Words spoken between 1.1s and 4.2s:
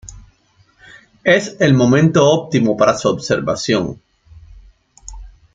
Es el momento óptimo para su observación.